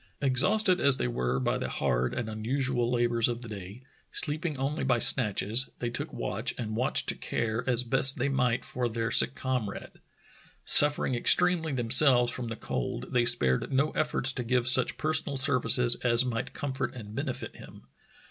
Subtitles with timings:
[0.19, 4.83] Exhausted as they were by the hard and unusual labors of the day, sleeping only
[4.83, 9.11] by snatches, they took watch and watch to care as best they might for their
[9.11, 9.99] sick comrade.
[10.65, 15.93] Suffering extremely themselves from the cold, they spared no efforts to give such personal services
[15.97, 17.83] as might comfort and benefit him.